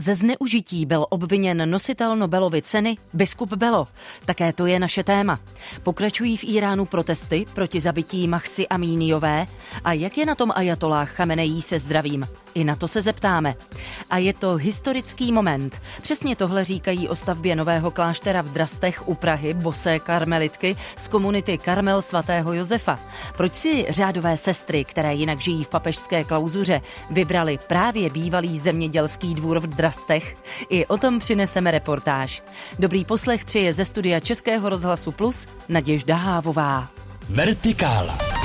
[0.00, 3.88] Ze zneužití byl obviněn nositel Nobelovy ceny biskup Belo.
[4.24, 5.40] Také to je naše téma.
[5.82, 9.46] Pokračují v Iránu protesty proti zabití Mahsi Amíniové
[9.84, 12.28] a jak je na tom ajatolách Chamenejí se zdravím?
[12.54, 13.54] I na to se zeptáme.
[14.10, 15.82] A je to historický moment.
[16.02, 21.58] Přesně tohle říkají o stavbě nového kláštera v Drastech u Prahy bosé karmelitky z komunity
[21.58, 23.00] Karmel svatého Josefa.
[23.36, 26.80] Proč si řádové sestry, které jinak žijí v papežské klauzuře,
[27.10, 29.89] vybrali právě bývalý zemědělský dvůr v Drastech?
[30.68, 32.42] I o tom přineseme reportáž.
[32.78, 36.88] Dobrý poslech přeje ze studia Českého rozhlasu Plus Naděžda Hávová.
[37.28, 38.39] Vertikála.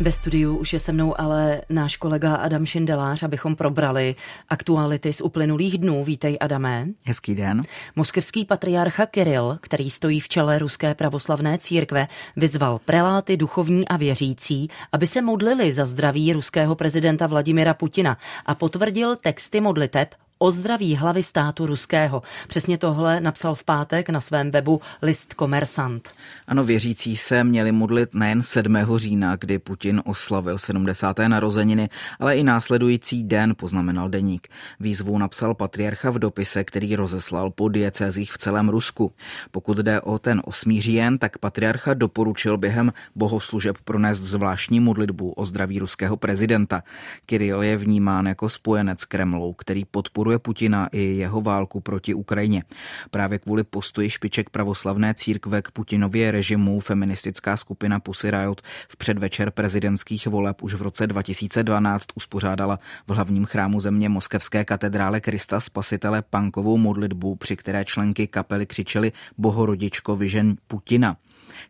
[0.00, 4.14] Ve studiu už je se mnou ale náš kolega Adam Šindelář, abychom probrali
[4.48, 6.04] aktuality z uplynulých dnů.
[6.04, 6.86] Vítej, Adamé.
[7.04, 7.62] Hezký den.
[7.96, 14.68] Moskevský patriarcha Kiril, který stojí v čele Ruské pravoslavné církve, vyzval preláty, duchovní a věřící,
[14.92, 20.96] aby se modlili za zdraví ruského prezidenta Vladimira Putina a potvrdil texty modliteb o zdraví
[20.96, 22.22] hlavy státu ruského.
[22.48, 26.08] Přesně tohle napsal v pátek na svém webu list Komersant.
[26.46, 28.76] Ano, věřící se měli modlit nejen 7.
[28.96, 31.18] října, kdy Putin oslavil 70.
[31.18, 31.88] narozeniny,
[32.20, 34.48] ale i následující den, poznamenal deník.
[34.80, 39.12] Výzvu napsal patriarcha v dopise, který rozeslal po diecezích v celém Rusku.
[39.50, 40.80] Pokud jde o ten 8.
[40.80, 46.82] říjen, tak patriarcha doporučil během bohoslužeb pronést zvláštní modlitbu o zdraví ruského prezidenta.
[47.26, 52.62] Kiril je vnímán jako spojenec Kremlu, který podporuje podporuje Putina i jeho válku proti Ukrajině.
[53.10, 59.50] Právě kvůli postoji špiček pravoslavné církve k Putinově režimu feministická skupina Pussy Riot v předvečer
[59.50, 66.22] prezidentských voleb už v roce 2012 uspořádala v hlavním chrámu země moskevské katedrále Krista Spasitele
[66.22, 71.16] pankovou modlitbu, při které členky kapely křičely Bohorodičko vyžen Putina.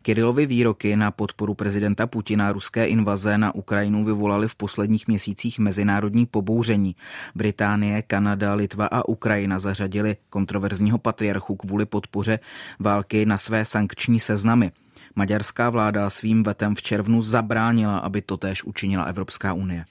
[0.01, 6.25] Kirilovy výroky na podporu prezidenta Putina ruské invaze na Ukrajinu vyvolaly v posledních měsících mezinárodní
[6.25, 6.95] pobouření.
[7.35, 12.39] Británie, Kanada, Litva a Ukrajina zařadili kontroverzního patriarchu kvůli podpoře
[12.79, 14.71] války na své sankční seznamy.
[15.17, 19.85] Maďarská vláda svým vetem v červnu zabránila, aby to též učinila Evropská unie.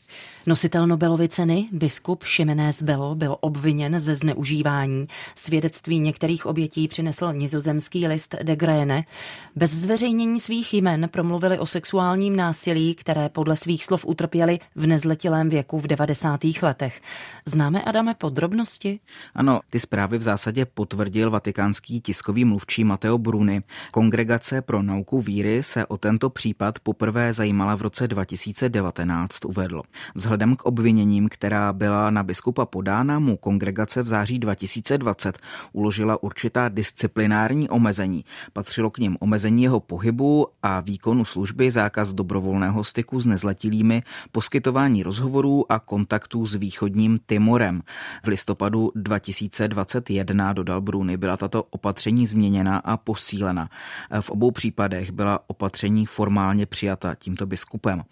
[0.46, 5.06] Nositel Nobelovy ceny, biskup Šimenez Belo, byl obviněn ze zneužívání.
[5.34, 9.04] Svědectví některých obětí přinesl nizozemský list De Grene.
[9.56, 15.48] Bez zveřejnění svých jmen promluvili o sexuálním násilí, které podle svých slov utrpěli v nezletilém
[15.48, 16.40] věku v 90.
[16.62, 17.00] letech.
[17.46, 19.00] Známe, Adame, podrobnosti?
[19.34, 23.62] Ano, ty zprávy v zásadě potvrdil vatikánský tiskový mluvčí Mateo Bruni.
[23.90, 29.82] Kongregace pro nauku víry se o tento případ poprvé zajímala v roce 2019, uvedl.
[30.14, 35.38] Vzhledem k obviněním, která byla na biskupa podána, mu kongregace v září 2020
[35.72, 38.24] uložila určitá disciplinární omezení.
[38.52, 45.02] Patřilo k nim omezení jeho pohybu a výkonu služby, zákaz dobrovolného styku s nezletilými, poskytování
[45.02, 47.82] rozhovorů a kontaktů s východním Timorem.
[48.24, 53.68] V listopadu 2021, dodal Bruny, byla tato opatření změněna a posílena.
[54.20, 58.02] V obou případech byla opatření formálně přijata tímto biskupem.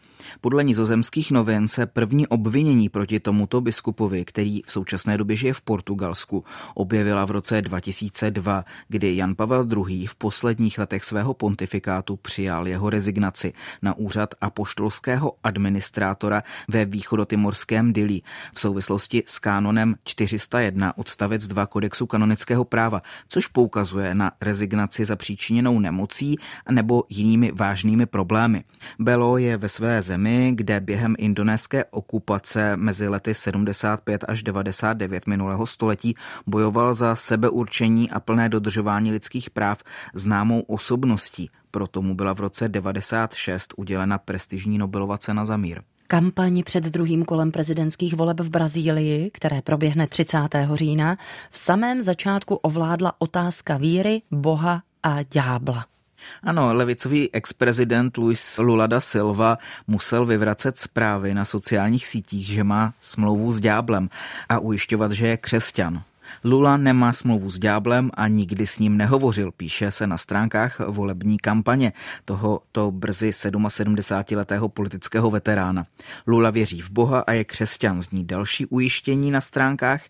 [0.40, 5.60] Podle nizozemských novin se první obvinění proti tomuto biskupovi, který v současné době žije v
[5.60, 6.44] Portugalsku,
[6.74, 10.06] objevila v roce 2002, kdy Jan Pavel II.
[10.06, 18.20] v posledních letech svého pontifikátu přijal jeho rezignaci na úřad apoštolského administrátora ve východotimorském Dili
[18.54, 25.78] v souvislosti s kánonem 401 odstavec 2 kodexu kanonického práva, což poukazuje na rezignaci zapříčiněnou
[25.78, 26.36] nemocí
[26.74, 28.64] nebo jinými vážnými problémy.
[28.98, 35.66] Belo je ve své zemi, kde během indonéské okupace mezi lety 75 až 99 minulého
[35.66, 36.14] století
[36.46, 39.78] bojoval za sebeurčení a plné dodržování lidských práv
[40.14, 41.50] známou osobností.
[41.70, 45.82] Proto mu byla v roce 96 udělena prestižní Nobelova cena za mír.
[46.06, 50.38] Kampaň před druhým kolem prezidentských voleb v Brazílii, které proběhne 30.
[50.74, 51.16] října,
[51.50, 55.93] v samém začátku ovládla otázka víry, Boha a ďábla.
[56.42, 62.94] Ano, levicový ex-prezident Luis Lula da Silva musel vyvracet zprávy na sociálních sítích, že má
[63.00, 64.08] smlouvu s ďáblem
[64.48, 66.02] a ujišťovat, že je křesťan.
[66.44, 71.38] Lula nemá smlouvu s ďáblem a nikdy s ním nehovořil, píše se na stránkách volební
[71.38, 71.92] kampaně
[72.24, 75.86] tohoto brzy 77-letého politického veterána.
[76.26, 80.02] Lula věří v Boha a je křesťan, zní další ujištění na stránkách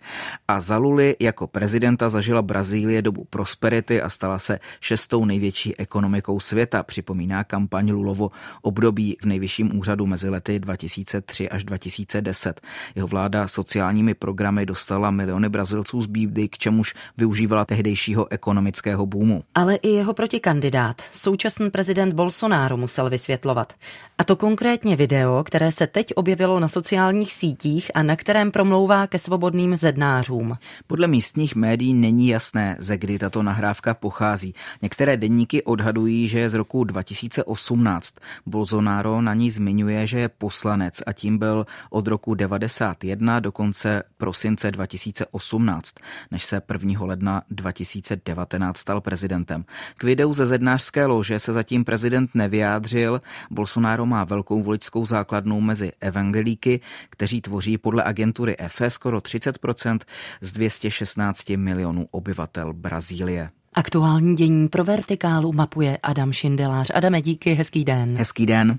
[0.49, 6.41] a za Luly jako prezidenta zažila Brazílie dobu prosperity a stala se šestou největší ekonomikou
[6.41, 8.31] světa, připomíná kampaň Lulovo
[8.62, 12.61] období v nejvyšším úřadu mezi lety 2003 až 2010.
[12.94, 19.43] Jeho vláda sociálními programy dostala miliony Brazilců z bídy, k čemuž využívala tehdejšího ekonomického boomu.
[19.55, 23.73] Ale i jeho protikandidát, současný prezident Bolsonaro, musel vysvětlovat.
[24.19, 29.07] A to konkrétně video, které se teď objevilo na sociálních sítích a na kterém promlouvá
[29.07, 30.57] ke svobodným zednářům.
[30.87, 34.55] Podle místních médií není jasné, ze kdy tato nahrávka pochází.
[34.83, 38.15] Některé denníky odhadují, že je z roku 2018.
[38.47, 44.03] Bolsonaro na ní zmiňuje, že je poslanec a tím byl od roku 91 do konce
[44.17, 45.95] prosince 2018,
[46.31, 47.05] než se 1.
[47.05, 49.65] ledna 2019 stal prezidentem.
[49.97, 53.23] K videu ze zednářské lože se zatím prezident nevyjádřil.
[53.51, 56.81] Bolsonaro má velkou voličskou základnu mezi evangelíky,
[57.11, 59.99] kteří tvoří podle agentury EFE skoro 30%
[60.41, 63.51] z 216 milionů obyvatel Brazílie.
[63.75, 66.91] Aktuální dění pro vertikálu mapuje Adam Šindelář.
[66.95, 68.17] Adame, díky, hezký den.
[68.17, 68.79] Hezký den.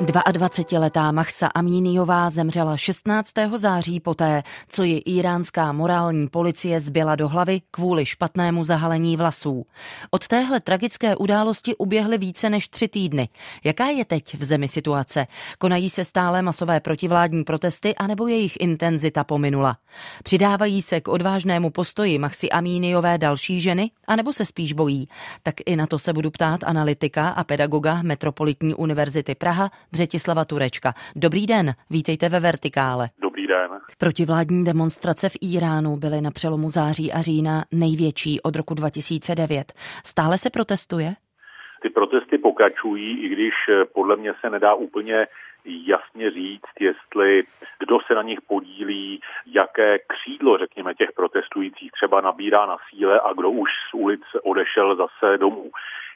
[0.00, 3.32] 22-letá Mahsa Amíniová zemřela 16.
[3.56, 9.66] září poté, co ji iránská morální policie zbyla do hlavy kvůli špatnému zahalení vlasů.
[10.10, 13.28] Od téhle tragické události uběhly více než tři týdny.
[13.64, 15.26] Jaká je teď v zemi situace?
[15.58, 19.76] Konají se stále masové protivládní protesty anebo jejich intenzita pominula?
[20.24, 25.08] Přidávají se k odvážnému postoji Mahsi Amíniové další ženy anebo se spíš bojí?
[25.42, 30.92] Tak i na to se budu ptát analytika a pedagoga Metropolitní univerzity Praha Břetislava Turečka.
[31.16, 33.08] Dobrý den, vítejte ve Vertikále.
[33.20, 33.70] Dobrý den.
[33.98, 39.72] Protivládní demonstrace v Iránu byly na přelomu září a října největší od roku 2009.
[40.04, 41.08] Stále se protestuje?
[41.82, 45.26] Ty protesty pokračují, i když eh, podle mě se nedá úplně
[45.64, 47.42] jasně říct, jestli
[47.78, 53.32] kdo se na nich podílí, jaké křídlo, řekněme, těch protestujících třeba nabírá na síle a
[53.32, 55.70] kdo už z ulic odešel zase domů.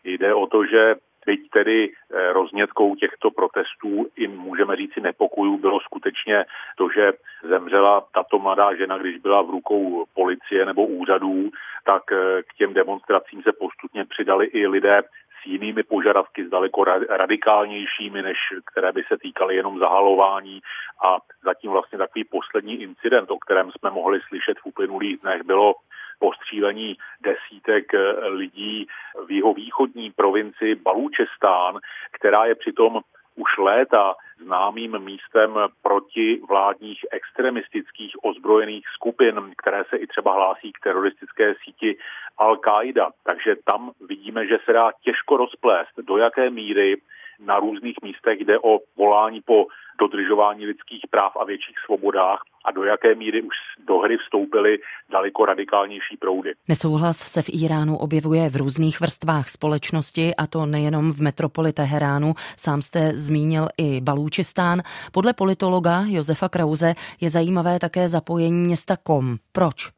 [0.05, 5.81] Jde o to, že Teď tedy eh, roznětkou těchto protestů i můžeme říci nepokojů bylo
[5.81, 6.45] skutečně
[6.77, 7.13] to, že
[7.49, 11.51] zemřela tato mladá žena, když byla v rukou policie nebo úřadů,
[11.85, 15.03] tak eh, k těm demonstracím se postupně přidali i lidé
[15.43, 18.39] s jinými požadavky, zdaleko radikálnějšími, než
[18.73, 20.61] které by se týkaly jenom zahalování.
[21.07, 25.75] A zatím vlastně takový poslední incident, o kterém jsme mohli slyšet v uplynulých dnech, bylo
[26.23, 27.99] postřílení desítek eh,
[28.29, 28.87] lidí
[29.27, 31.81] v jeho východní provinci Balúčestán,
[32.13, 33.01] která je přitom
[33.35, 34.15] už léta
[34.45, 35.51] známým místem
[35.83, 41.97] proti vládních extremistických ozbrojených skupin, které se i třeba hlásí k teroristické síti
[42.39, 43.11] Al-Qaida.
[43.25, 46.97] Takže tam vidíme, že se dá těžko rozplést, do jaké míry
[47.41, 49.67] na různých místech jde o volání po
[50.01, 53.55] dodržování lidských práv a větších svobodách a do jaké míry už
[53.87, 54.79] do hry vstoupily
[55.11, 56.53] daleko radikálnější proudy.
[56.69, 62.33] Nesouhlas se v Iránu objevuje v různých vrstvách společnosti a to nejenom v metropoli Teheránu.
[62.57, 64.79] Sám jste zmínil i Balúčistán.
[65.13, 69.37] Podle politologa Josefa Krause je zajímavé také zapojení města Kom.
[69.53, 69.91] Proč?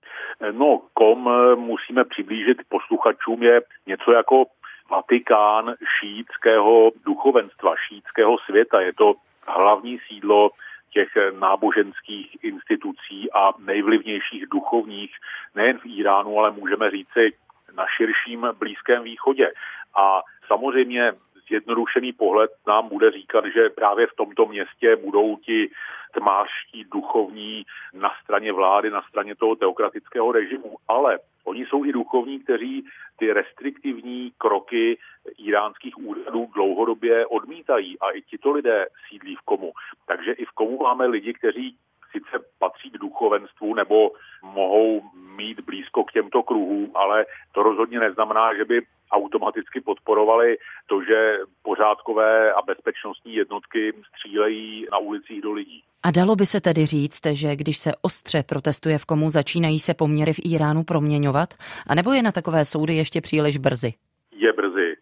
[0.52, 4.44] No, Kom musíme přiblížit posluchačům je něco jako
[4.90, 8.80] Vatikán šítského duchovenstva, šítského světa.
[8.80, 9.14] Je to
[9.46, 10.50] hlavní sídlo
[10.90, 11.08] těch
[11.38, 15.16] náboženských institucí a nejvlivnějších duchovních
[15.54, 17.32] nejen v Iránu, ale můžeme říci
[17.74, 19.52] na širším Blízkém východě.
[19.96, 21.12] A samozřejmě
[21.48, 25.70] zjednodušený pohled nám bude říkat, že právě v tomto městě budou ti
[26.14, 30.76] tmářští duchovní na straně vlády, na straně toho teokratického režimu.
[30.88, 32.86] Ale oni jsou i duchovní, kteří
[33.16, 34.98] ty restriktivní kroky
[35.38, 39.72] iránských úřadů dlouhodobě odmítají a i tito lidé sídlí v komu.
[40.06, 41.76] Takže i v komu máme lidi, kteří
[42.14, 44.10] sice patří k duchovenstvu nebo
[44.42, 45.02] mohou
[45.36, 50.56] mít blízko k těmto kruhům, ale to rozhodně neznamená, že by automaticky podporovali
[50.86, 55.82] to, že pořádkové a bezpečnostní jednotky střílejí na ulicích do lidí.
[56.02, 59.94] A dalo by se tedy říct, že když se ostře protestuje v komu, začínají se
[59.94, 61.48] poměry v Iránu proměňovat?
[61.86, 63.92] A nebo je na takové soudy ještě příliš brzy?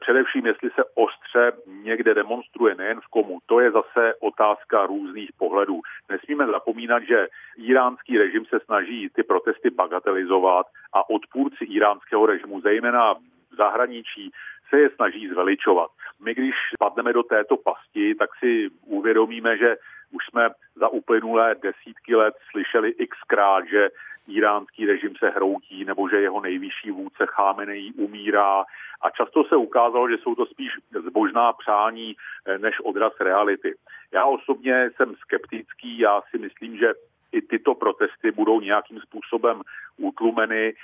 [0.02, 5.80] Především, jestli se ostře někde demonstruje, nejen v komu, to je zase otázka různých pohledů.
[6.10, 13.14] Nesmíme zapomínat, že iránský režim se snaží ty protesty bagatelizovat a odpůrci iránského režimu, zejména
[13.14, 14.30] v zahraničí,
[14.70, 15.90] se je snaží zveličovat.
[16.20, 19.76] My, když spadneme do této pasti, tak si uvědomíme, že
[20.10, 23.88] už jsme za uplynulé desítky let slyšeli xkrát, že
[24.28, 28.64] iránský režim se hroutí nebo že jeho nejvyšší vůdce Chámenejí umírá
[29.02, 30.72] a často se ukázalo, že jsou to spíš
[31.08, 33.74] zbožná přání eh, než odraz reality.
[34.12, 36.92] Já osobně jsem skeptický, já si myslím, že
[37.32, 39.62] i tyto protesty budou nějakým způsobem
[39.96, 40.74] utlumeny.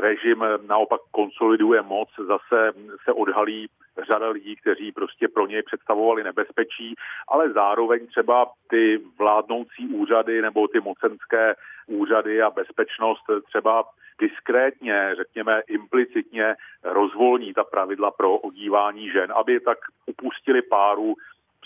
[0.00, 2.72] Režim naopak konsoliduje moc, zase
[3.04, 3.68] se odhalí
[4.06, 6.94] řada lidí, kteří prostě pro něj představovali nebezpečí,
[7.28, 11.54] ale zároveň třeba ty vládnoucí úřady nebo ty mocenské
[11.86, 13.84] úřady a bezpečnost třeba
[14.20, 21.14] diskrétně, řekněme implicitně rozvolní ta pravidla pro odívání žen, aby tak upustili páru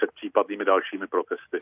[0.03, 1.61] před případnými dalšími protesty.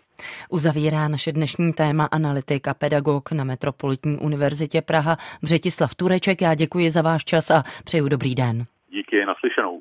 [0.50, 6.42] Uzavírá naše dnešní téma analytik a pedagog na Metropolitní univerzitě Praha Břetislav Tureček.
[6.42, 8.66] Já děkuji za váš čas a přeju dobrý den.
[8.90, 9.80] Díky, naslyšenou.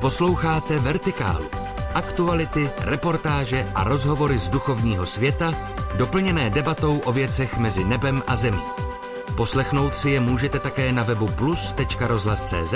[0.00, 1.48] Posloucháte Vertikálu.
[1.94, 5.52] Aktuality, reportáže a rozhovory z duchovního světa,
[5.98, 8.62] doplněné debatou o věcech mezi nebem a zemí.
[9.36, 12.74] Poslechnout si je můžete také na webu plus.rozhlas.cz,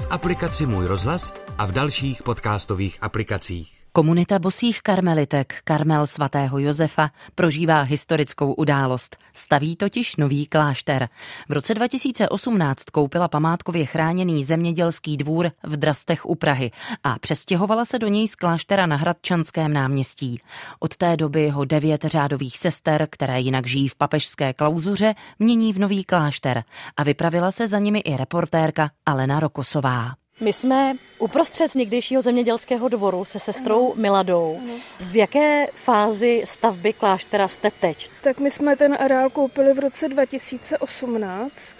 [0.00, 3.83] v aplikaci Můj rozhlas a v dalších podcastových aplikacích.
[3.96, 9.16] Komunita bosých karmelitek Karmel svatého Josefa prožívá historickou událost.
[9.34, 11.08] Staví totiž nový klášter.
[11.48, 16.70] V roce 2018 koupila památkově chráněný zemědělský dvůr v Drastech u Prahy
[17.04, 20.40] a přestěhovala se do něj z kláštera na Hradčanském náměstí.
[20.78, 25.78] Od té doby ho devět řádových sester, které jinak žijí v papežské klauzuře, mění v
[25.78, 26.64] nový klášter
[26.96, 30.23] a vypravila se za nimi i reportérka Alena Rokosová.
[30.40, 34.02] My jsme uprostřed někdejšího zemědělského dvoru se sestrou ano.
[34.02, 34.58] Miladou.
[34.62, 34.74] Ano.
[35.00, 38.10] V jaké fázi stavby kláštera jste teď?
[38.22, 41.76] Tak my jsme ten areál koupili v roce 2018.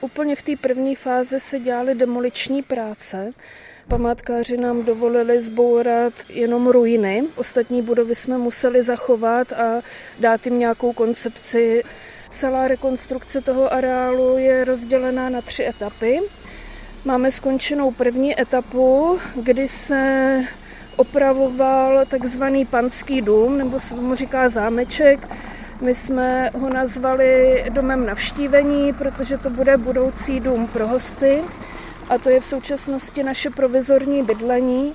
[0.00, 3.32] Úplně v té první fázi se dělaly demoliční práce.
[3.88, 7.24] Památkáři nám dovolili zbourat jenom ruiny.
[7.36, 9.82] Ostatní budovy jsme museli zachovat a
[10.20, 11.82] dát jim nějakou koncepci.
[12.30, 16.20] Celá rekonstrukce toho areálu je rozdělená na tři etapy.
[17.06, 20.42] Máme skončenou první etapu, kdy se
[20.96, 25.28] opravoval takzvaný panský dům, nebo se tomu říká zámeček.
[25.80, 31.42] My jsme ho nazvali domem navštívení, protože to bude budoucí dům pro hosty
[32.08, 34.94] a to je v současnosti naše provizorní bydlení.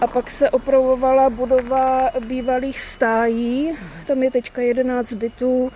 [0.00, 3.72] A pak se opravovala budova bývalých stájí,
[4.06, 5.72] tam je teďka 11 bytů,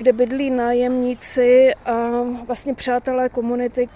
[0.00, 3.88] kde bydlí nájemníci a vlastně přátelé komunity.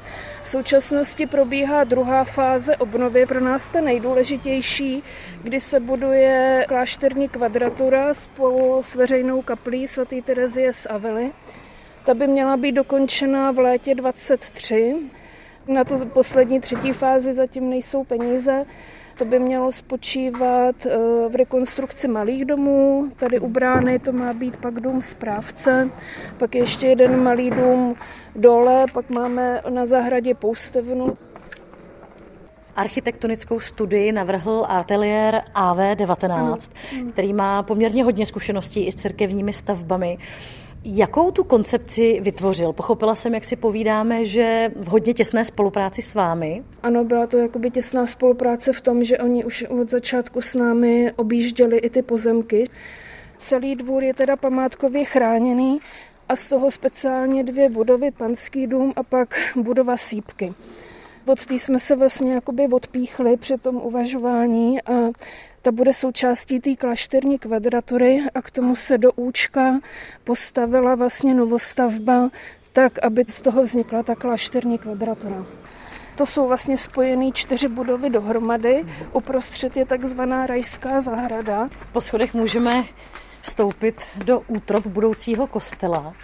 [0.43, 5.03] V současnosti probíhá druhá fáze obnovy, pro nás ta nejdůležitější,
[5.43, 11.31] kdy se buduje klášterní kvadratura spolu s veřejnou kaplí svatý Terezie z Avely.
[12.07, 14.97] Ta by měla být dokončena v létě 23.
[15.69, 18.65] Na tu poslední třetí fázi zatím nejsou peníze.
[19.19, 23.09] To by mělo spočívat eh, v rekonstrukci malých domů.
[23.17, 25.91] Tady u brány to má být pak dům správce,
[26.39, 27.95] pak ještě jeden malý dům
[28.37, 31.17] dole, pak máme na zahradě poustevnu.
[32.77, 36.71] Architektonickou studii navrhl ateliér AV19,
[37.13, 40.19] který má poměrně hodně zkušeností i s církevními stavbami.
[40.87, 42.73] Jakou tu koncepci vytvořil?
[42.73, 46.63] Pochopila jsem, jak si povídáme, že v hodně těsné spolupráci s vámi.
[46.83, 51.13] Ano, byla to jakoby těsná spolupráce v tom, že oni už od začátku s námi
[51.17, 52.69] objížděli i ty pozemky.
[53.39, 55.81] Celý dvůr je teda památkově chráněný
[56.29, 60.53] a z toho speciálně dvě budovy, panský dům a pak budova sípky.
[61.27, 64.93] Od té jsme se vlastně jakoby odpíchli při tom uvažování a
[65.65, 69.81] ta bude součástí té klašterní kvadratury a k tomu se do účka
[70.25, 72.31] postavila vlastně novostavba
[72.73, 75.47] tak, aby z toho vznikla ta klašterní kvadratura.
[76.17, 78.85] To jsou vlastně spojené čtyři budovy dohromady.
[79.13, 81.69] Uprostřed je takzvaná rajská zahrada.
[81.93, 82.85] Po schodech můžeme
[83.41, 86.15] vstoupit do útrop budoucího kostela.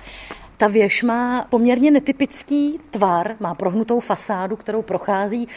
[0.61, 5.49] Ta věž má poměrně netypický tvar, má prohnutou fasádu, kterou prochází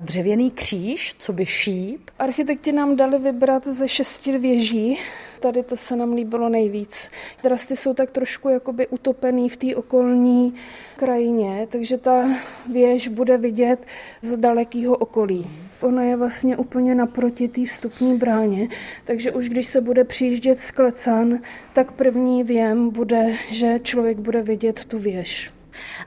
[0.00, 2.10] dřevěný kříž, co by šíp.
[2.18, 4.98] Architekti nám dali vybrat ze šesti věží.
[5.40, 7.10] Tady to se nám líbilo nejvíc.
[7.42, 10.54] Trasty jsou tak trošku jakoby utopený v té okolní
[10.96, 12.28] krajině, takže ta
[12.72, 13.86] věž bude vidět
[14.22, 15.50] z dalekého okolí.
[15.80, 18.68] Ona je vlastně úplně naproti té vstupní bráně,
[19.04, 21.38] takže už když se bude přijíždět z Klecan,
[21.72, 25.57] tak první věm bude, že člověk bude vidět tu věž.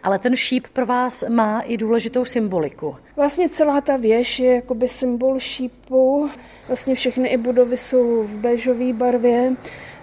[0.04, 2.96] Ale ten šíp pro vás má i důležitou symboliku.
[3.16, 6.30] Vlastně celá ta věž je jakoby symbol šípu.
[6.68, 9.54] Vlastně všechny i budovy jsou v béžové barvě.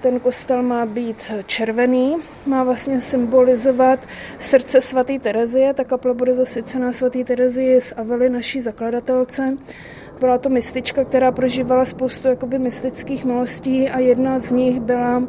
[0.00, 4.00] Ten kostel má být červený, má vlastně symbolizovat
[4.40, 5.74] srdce svaté Terezie.
[5.74, 9.56] Ta kaple bude zasvěcená svaté Terezii z Avely, naší zakladatelce.
[10.20, 15.22] Byla to mystička, která prožívala spoustu jakoby mystických milostí a jedna z nich byla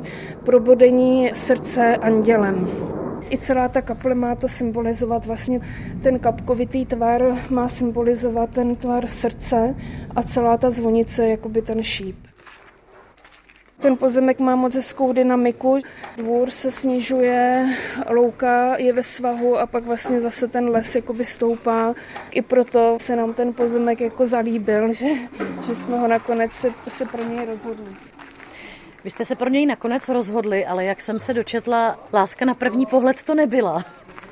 [0.44, 2.70] probodení srdce andělem.
[3.30, 5.60] I celá ta kaple má to symbolizovat vlastně
[6.04, 9.76] ten kapkovitý tvar má symbolizovat ten tvar srdce
[10.16, 12.16] a celá ta zvonice jakoby ten šíp.
[13.80, 15.78] Ten pozemek má moc hezkou dynamiku.
[16.18, 17.70] Dvůr se snižuje,
[18.10, 21.94] louka je ve svahu a pak vlastně zase ten les jako stoupá.
[22.32, 25.08] I proto se nám ten pozemek jako zalíbil, že,
[25.68, 27.86] že jsme ho nakonec se, se pro něj rozhodli.
[29.04, 32.86] Vy jste se pro něj nakonec rozhodli, ale jak jsem se dočetla, láska na první
[32.86, 33.86] pohled to nebyla.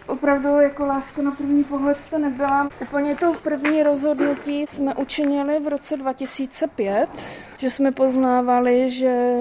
[0.07, 2.69] Opravdu jako láska na první pohled to nebyla.
[2.81, 7.09] Úplně to první rozhodnutí jsme učinili v roce 2005,
[7.57, 9.37] že jsme poznávali, že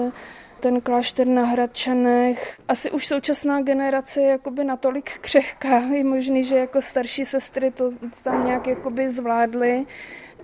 [0.59, 2.57] ten klášter na Hradčanech.
[2.67, 7.91] Asi už současná generace je jakoby natolik křehká, je možný, že jako starší sestry to
[8.23, 9.85] tam nějak jakoby zvládly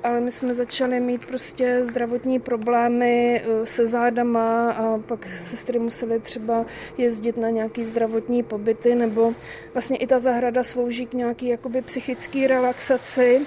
[0.03, 6.19] ale my jsme začali mít prostě zdravotní problémy eh, se zádama a pak sestry museli
[6.19, 6.65] třeba
[6.97, 9.33] jezdit na nějaký zdravotní pobyty nebo
[9.73, 13.41] vlastně i ta zahrada slouží k nějaký jakoby psychický relaxaci.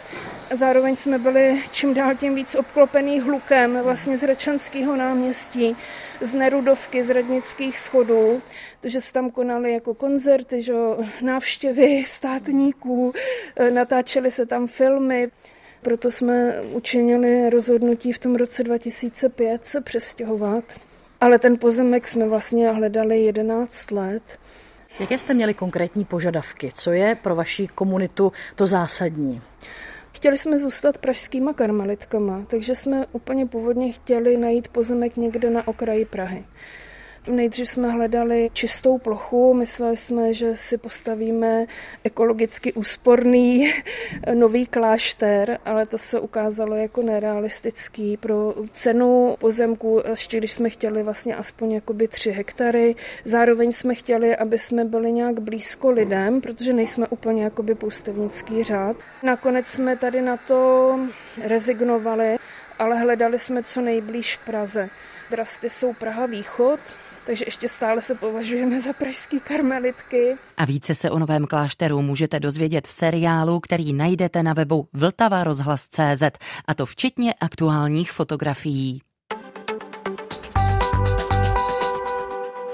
[0.54, 5.76] Zároveň jsme byli čím dál tím víc obklopený hlukem vlastně z Hračanského náměstí,
[6.20, 8.42] z Nerudovky, z radnických schodů,
[8.80, 10.74] protože se tam konaly jako koncerty, že,
[11.22, 13.12] návštěvy státníků,
[13.56, 15.30] eh, natáčely se tam filmy.
[15.82, 20.64] Proto jsme učinili rozhodnutí v tom roce 2005 se přestěhovat.
[21.20, 24.38] Ale ten pozemek jsme vlastně hledali 11 let.
[25.00, 26.70] Jaké jste měli konkrétní požadavky?
[26.74, 29.42] Co je pro vaši komunitu to zásadní?
[30.12, 36.04] Chtěli jsme zůstat pražskýma karmelitkama, takže jsme úplně původně chtěli najít pozemek někde na okraji
[36.04, 36.44] Prahy.
[37.28, 41.66] Nejdřív jsme hledali čistou plochu, mysleli jsme, že si postavíme
[42.04, 43.72] ekologicky úsporný
[44.34, 48.16] nový klášter, ale to se ukázalo jako nerealistický.
[48.16, 54.36] Pro cenu pozemku, ještě když jsme chtěli vlastně aspoň jakoby tři hektary, zároveň jsme chtěli,
[54.36, 58.96] aby jsme byli nějak blízko lidem, protože nejsme úplně jakoby poustevnický řád.
[59.22, 60.98] Nakonec jsme tady na to
[61.44, 62.36] rezignovali,
[62.78, 64.88] ale hledali jsme co nejblíž Praze.
[65.30, 66.80] Drasty jsou Praha východ,
[67.26, 70.36] takže ještě stále se považujeme za pražský karmelitky.
[70.56, 75.44] A více se o novém klášteru můžete dozvědět v seriálu, který najdete na webu Vltava
[75.44, 76.22] rozhlas.cz
[76.66, 79.05] a to včetně aktuálních fotografií.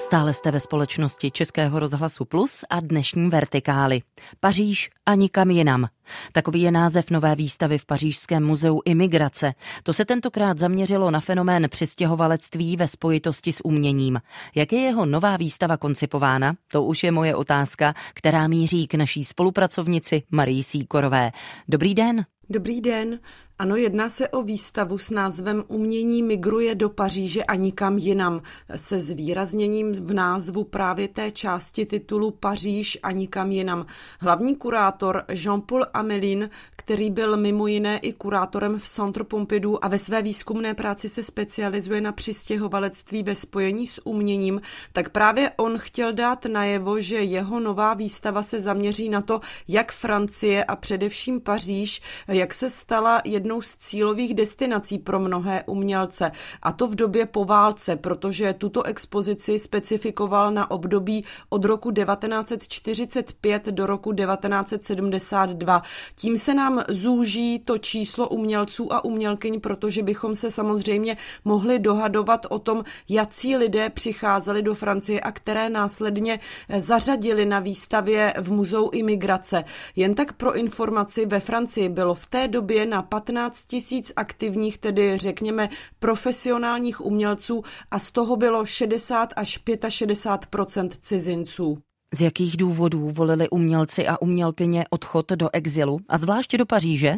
[0.03, 4.01] Stále jste ve společnosti Českého rozhlasu Plus a dnešní vertikály.
[4.39, 5.87] Paříž a nikam jinam.
[6.31, 9.53] Takový je název nové výstavy v Pařížském muzeu Imigrace.
[9.83, 14.21] To se tentokrát zaměřilo na fenomén přistěhovalectví ve spojitosti s uměním.
[14.55, 16.55] Jak je jeho nová výstava koncipována?
[16.67, 21.31] To už je moje otázka, která míří k naší spolupracovnici Marii Síkorové.
[21.67, 22.25] Dobrý den.
[22.49, 23.19] Dobrý den.
[23.59, 28.41] Ano, jedná se o výstavu s názvem Umění migruje do Paříže a nikam jinam,
[28.75, 33.85] se zvýrazněním v názvu právě té části titulu Paříž a nikam jinam.
[34.19, 39.99] Hlavní kurátor Jean-Paul Amelin, který byl mimo jiné i kurátorem v Centre Pompidou a ve
[39.99, 44.61] své výzkumné práci se specializuje na přistěhovalectví ve spojení s uměním,
[44.93, 49.91] tak právě on chtěl dát najevo, že jeho nová výstava se zaměří na to, jak
[49.91, 56.31] Francie a především Paříž, jak se stala jednou jednou z cílových destinací pro mnohé umělce.
[56.61, 63.65] A to v době po válce, protože tuto expozici specifikoval na období od roku 1945
[63.65, 65.81] do roku 1972.
[66.15, 72.45] Tím se nám zúží to číslo umělců a umělkyň, protože bychom se samozřejmě mohli dohadovat
[72.49, 76.39] o tom, jací lidé přicházeli do Francie a které následně
[76.77, 79.63] zařadili na výstavě v Muzeu imigrace.
[79.95, 84.77] Jen tak pro informaci, ve Francii bylo v té době na 15 15 tisíc aktivních,
[84.77, 85.69] tedy řekněme
[85.99, 91.77] profesionálních umělců a z toho bylo 60 až 65% cizinců.
[92.13, 97.15] Z jakých důvodů volili umělci a umělkyně odchod do exilu a zvláště do Paříže?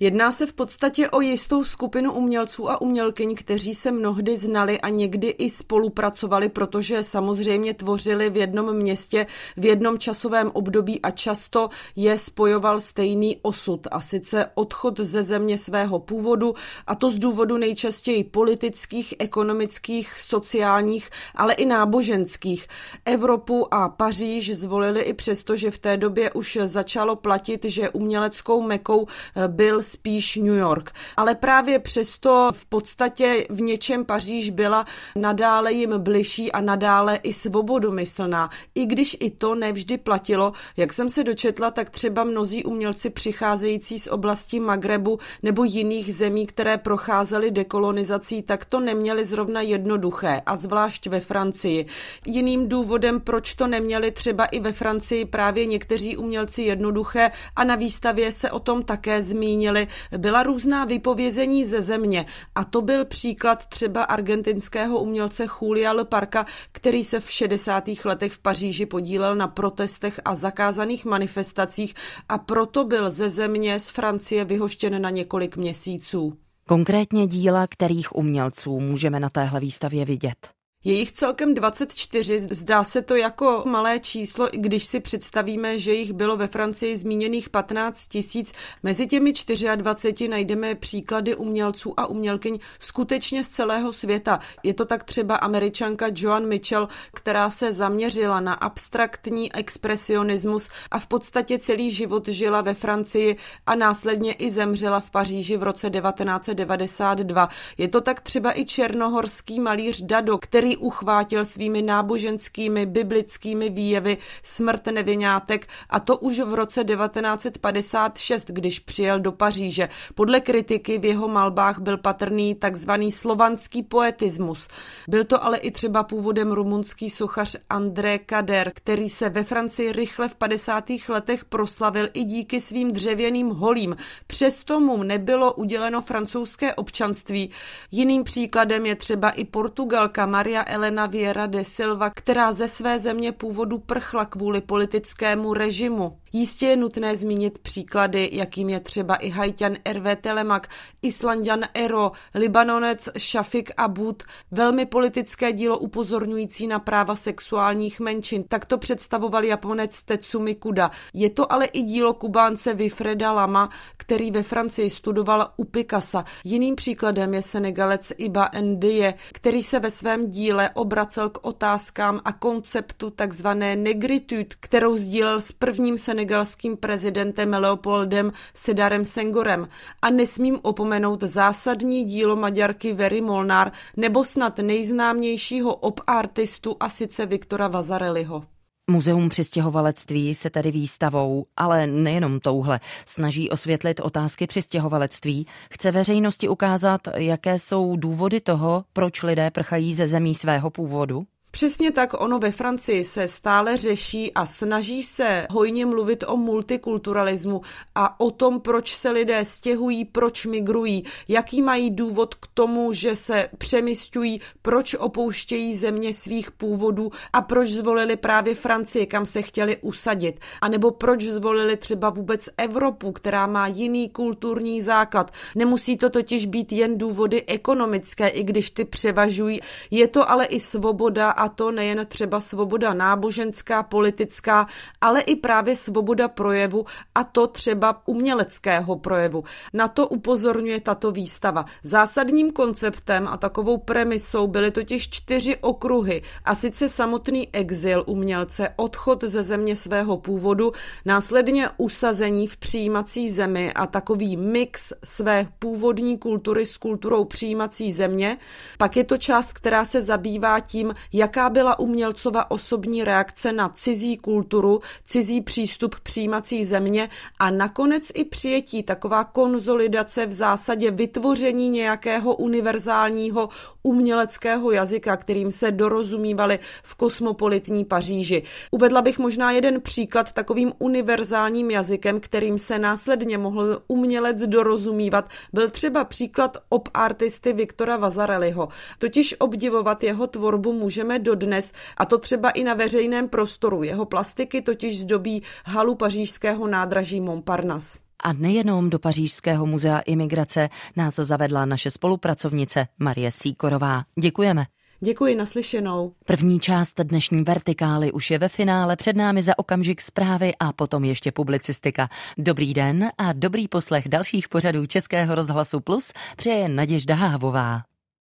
[0.00, 4.88] Jedná se v podstatě o jistou skupinu umělců a umělkyň, kteří se mnohdy znali a
[4.88, 11.68] někdy i spolupracovali, protože samozřejmě tvořili v jednom městě, v jednom časovém období a často
[11.96, 16.54] je spojoval stejný osud a sice odchod ze země svého původu
[16.86, 22.66] a to z důvodu nejčastěji politických, ekonomických, sociálních, ale i náboženských.
[23.04, 28.62] Evropu a Paříž zvolili i přesto, že v té době už začalo platit, že uměleckou
[28.62, 29.06] mekou
[29.46, 30.92] byl spíš New York.
[31.16, 34.84] Ale právě přesto v podstatě v něčem Paříž byla
[35.16, 38.50] nadále jim bližší a nadále i svobodomyslná.
[38.74, 43.98] I když i to nevždy platilo, jak jsem se dočetla, tak třeba mnozí umělci přicházející
[43.98, 50.56] z oblasti Magrebu nebo jiných zemí, které procházely dekolonizací, tak to neměli zrovna jednoduché a
[50.56, 51.86] zvlášť ve Francii.
[52.26, 57.74] Jiným důvodem, proč to neměli třeba i ve Francii právě někteří umělci jednoduché a na
[57.74, 62.26] výstavě se o tom také zmínili, zmínili, byla různá vypovězení ze země.
[62.54, 67.84] A to byl příklad třeba argentinského umělce Julia Leparka, který se v 60.
[68.04, 71.94] letech v Paříži podílel na protestech a zakázaných manifestacích
[72.28, 76.32] a proto byl ze země z Francie vyhoštěn na několik měsíců.
[76.68, 80.57] Konkrétně díla kterých umělců můžeme na téhle výstavě vidět?
[80.84, 85.94] Je jich celkem 24, zdá se to jako malé číslo, i když si představíme, že
[85.94, 88.52] jich bylo ve Francii zmíněných 15 tisíc.
[88.82, 89.32] Mezi těmi
[89.76, 94.38] 24 najdeme příklady umělců a umělkyň skutečně z celého světa.
[94.62, 101.06] Je to tak třeba američanka Joan Mitchell, která se zaměřila na abstraktní expresionismus a v
[101.06, 103.36] podstatě celý život žila ve Francii
[103.66, 107.48] a následně i zemřela v Paříži v roce 1992.
[107.78, 114.86] Je to tak třeba i černohorský malíř Dado, který uchvátil svými náboženskými biblickými výjevy smrt
[114.86, 119.88] nevinátek a to už v roce 1956, když přijel do Paříže.
[120.14, 124.68] Podle kritiky v jeho malbách byl patrný takzvaný slovanský poetismus.
[125.08, 130.28] Byl to ale i třeba původem rumunský sochař André Kader, který se ve Francii rychle
[130.28, 130.84] v 50.
[131.08, 133.96] letech proslavil i díky svým dřevěným holím.
[134.26, 137.50] Přesto mu nebylo uděleno francouzské občanství.
[137.90, 143.32] Jiným příkladem je třeba i Portugalka Maria Elena Viera de Silva, která ze své země
[143.32, 146.18] původu prchla kvůli politickému režimu.
[146.32, 150.68] Jistě je nutné zmínit příklady, jakým je třeba i Haitian Hervé Telemak,
[151.02, 158.44] Islandian Ero, Libanonec Shafik Abud, velmi politické dílo upozorňující na práva sexuálních menšin.
[158.48, 160.90] Tak to představoval Japonec Tetsumi Kuda.
[161.14, 166.24] Je to ale i dílo Kubánce Vifreda Lama, který ve Francii studoval u Picasa.
[166.44, 172.32] Jiným příkladem je Senegalec Iba Ndie, který se ve svém díle obracel k otázkám a
[172.32, 179.68] konceptu takzvané negritude, kterou sdílel s prvním senegalským prezidentem Leopoldem Sedarem Sengorem
[180.02, 187.68] a nesmím opomenout zásadní dílo Maďarky Very Molnár nebo snad nejznámějšího op-artistu a sice Viktora
[187.68, 188.57] Vazareliho.
[188.90, 195.46] Muzeum přistěhovalectví se tedy výstavou, ale nejenom touhle, snaží osvětlit otázky přistěhovalectví.
[195.70, 201.26] Chce veřejnosti ukázat, jaké jsou důvody toho, proč lidé prchají ze zemí svého původu?
[201.50, 207.60] Přesně tak ono ve Francii se stále řeší a snaží se hojně mluvit o multikulturalismu
[207.94, 213.16] a o tom, proč se lidé stěhují, proč migrují, jaký mají důvod k tomu, že
[213.16, 219.76] se přemysťují, proč opouštějí země svých původů a proč zvolili právě Francii, kam se chtěli
[219.76, 225.30] usadit, a nebo proč zvolili třeba vůbec Evropu, která má jiný kulturní základ.
[225.54, 229.60] Nemusí to totiž být jen důvody ekonomické, i když ty převažují.
[229.90, 234.66] Je to ale i svoboda a to nejen třeba svoboda náboženská, politická,
[235.00, 236.84] ale i právě svoboda projevu
[237.14, 239.44] a to třeba uměleckého projevu.
[239.72, 241.64] Na to upozorňuje tato výstava.
[241.82, 249.24] Zásadním konceptem a takovou premisou byly totiž čtyři okruhy a sice samotný exil umělce, odchod
[249.24, 250.72] ze země svého původu,
[251.04, 258.36] následně usazení v přijímací zemi a takový mix své původní kultury s kulturou přijímací země.
[258.78, 263.68] Pak je to část, která se zabývá tím, jak jaká byla umělcova osobní reakce na
[263.68, 271.70] cizí kulturu, cizí přístup přijímací země a nakonec i přijetí, taková konzolidace v zásadě vytvoření
[271.70, 273.48] nějakého univerzálního
[273.82, 278.42] uměleckého jazyka, kterým se dorozumívali v kosmopolitní Paříži.
[278.70, 285.70] Uvedla bych možná jeden příklad takovým univerzálním jazykem, kterým se následně mohl umělec dorozumívat, byl
[285.70, 288.68] třeba příklad op artisty Viktora Vazareliho.
[288.98, 293.82] Totiž obdivovat jeho tvorbu můžeme dodnes, a to třeba i na veřejném prostoru.
[293.82, 297.98] Jeho plastiky totiž zdobí halu pařížského nádraží Montparnasse.
[298.22, 304.02] A nejenom do Pařížského muzea imigrace nás zavedla naše spolupracovnice Marie Síkorová.
[304.20, 304.66] Děkujeme.
[305.00, 306.12] Děkuji naslyšenou.
[306.24, 311.04] První část dnešní vertikály už je ve finále, před námi za okamžik zprávy a potom
[311.04, 312.08] ještě publicistika.
[312.38, 317.82] Dobrý den a dobrý poslech dalších pořadů Českého rozhlasu Plus přeje Naděžda Hávová.